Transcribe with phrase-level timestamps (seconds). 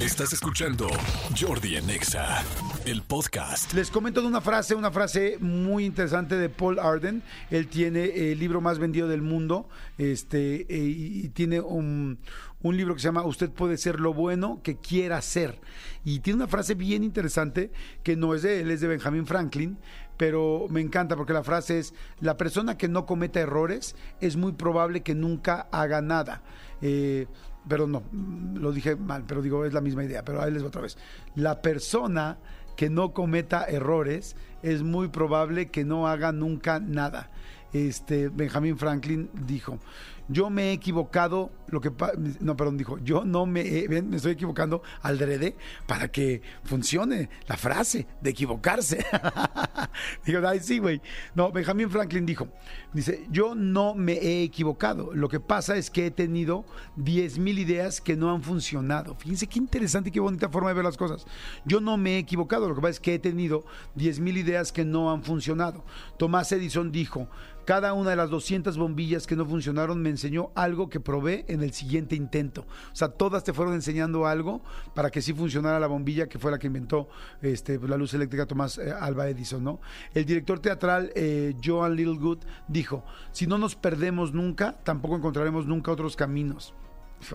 [0.00, 0.88] Estás escuchando
[1.38, 2.42] Jordi Anexa,
[2.86, 3.74] el podcast.
[3.74, 7.22] Les comento de una frase, una frase muy interesante de Paul Arden.
[7.50, 9.68] Él tiene el libro más vendido del mundo
[9.98, 12.18] este, eh, y tiene un,
[12.62, 15.60] un libro que se llama Usted puede ser lo bueno que quiera ser.
[16.02, 17.70] Y tiene una frase bien interesante
[18.02, 19.76] que no es de él, es de Benjamin Franklin,
[20.16, 24.52] pero me encanta porque la frase es, la persona que no cometa errores es muy
[24.52, 26.42] probable que nunca haga nada.
[26.82, 27.26] Eh,
[27.68, 28.02] pero no,
[28.54, 30.98] lo dije mal, pero digo, es la misma idea, pero ahí les voy otra vez.
[31.34, 32.38] La persona
[32.76, 37.30] que no cometa errores es muy probable que no haga nunca nada.
[37.72, 39.78] Este Benjamin Franklin dijo,
[40.30, 41.90] yo me he equivocado, lo que
[42.38, 45.56] no, perdón, dijo, yo no me, me estoy equivocando al drede
[45.88, 49.04] para que funcione la frase de equivocarse.
[50.24, 51.02] digo, ay, sí, güey.
[51.34, 52.46] No, Benjamin Franklin dijo,
[52.92, 56.64] dice, yo no me he equivocado, lo que pasa es que he tenido
[56.96, 59.16] 10 mil ideas que no han funcionado.
[59.16, 61.26] Fíjense qué interesante qué bonita forma de ver las cosas.
[61.64, 63.64] Yo no me he equivocado, lo que pasa es que he tenido
[63.96, 65.84] 10 mil ideas que no han funcionado.
[66.18, 67.28] Tomás Edison dijo,
[67.64, 71.62] cada una de las 200 bombillas que no funcionaron me enseñó algo que probé en
[71.62, 72.62] el siguiente intento.
[72.92, 74.62] O sea, todas te fueron enseñando algo
[74.94, 77.08] para que sí funcionara la bombilla que fue la que inventó
[77.42, 79.80] este, la luz eléctrica Tomás eh, Alba Edison, ¿no?
[80.14, 85.92] El director teatral eh, Joan Littlegood dijo, si no nos perdemos nunca, tampoco encontraremos nunca
[85.92, 86.74] otros caminos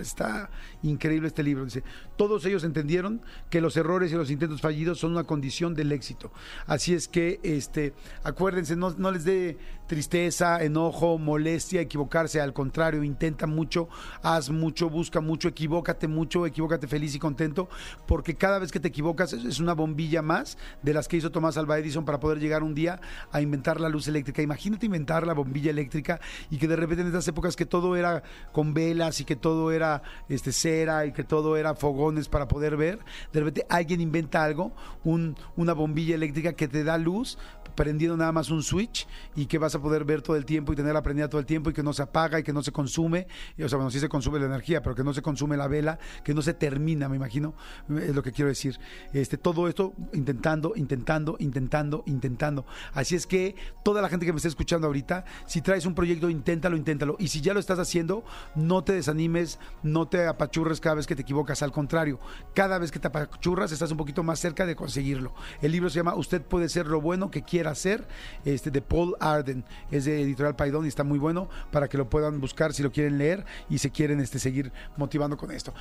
[0.00, 0.50] está
[0.82, 1.64] increíble este libro.
[1.64, 1.82] Dice,
[2.16, 6.32] todos ellos entendieron que los errores y los intentos fallidos son una condición del éxito.
[6.66, 12.40] Así es que, este, acuérdense, no, les dé tristeza, enojo, molestia, equivocarse.
[12.40, 13.88] Al contrario, intenta mucho,
[14.22, 17.68] haz mucho, busca mucho, equivócate mucho, equivócate feliz y contento,
[18.06, 21.56] porque cada vez que te equivocas es una bombilla más de las que hizo Tomás
[21.56, 23.00] Alva Edison para poder llegar un día
[23.32, 24.42] a inventar la luz eléctrica.
[24.42, 26.20] Imagínate inventar la bombilla eléctrica
[26.50, 29.67] y que de repente en estas épocas que todo era con velas y que todo
[29.72, 32.98] era este, cera y que todo era fogones para poder ver,
[33.32, 34.72] de repente alguien inventa algo,
[35.04, 37.38] un, una bombilla eléctrica que te da luz
[37.78, 40.76] prendiendo nada más un switch y que vas a poder ver todo el tiempo y
[40.76, 43.28] tenerla prendida todo el tiempo y que no se apaga y que no se consume.
[43.62, 46.00] O sea, bueno, sí se consume la energía, pero que no se consume la vela,
[46.24, 47.54] que no se termina, me imagino,
[47.88, 48.80] es lo que quiero decir.
[49.12, 52.66] Este, todo esto intentando, intentando, intentando, intentando.
[52.94, 56.28] Así es que toda la gente que me está escuchando ahorita, si traes un proyecto,
[56.30, 57.14] inténtalo, inténtalo.
[57.20, 58.24] Y si ya lo estás haciendo,
[58.56, 61.62] no te desanimes, no te apachurres cada vez que te equivocas.
[61.62, 62.18] Al contrario,
[62.54, 65.34] cada vez que te apachurras, estás un poquito más cerca de conseguirlo.
[65.62, 68.06] El libro se llama Usted puede ser lo bueno que quiera hacer,
[68.44, 72.08] este de Paul Arden, es de Editorial Paidón y está muy bueno para que lo
[72.08, 75.74] puedan buscar si lo quieren leer y se quieren este, seguir motivando con esto.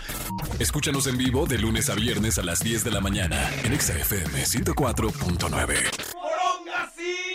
[0.60, 4.44] Escúchanos en vivo de lunes a viernes a las 10 de la mañana en XFM
[4.44, 7.27] 104.9.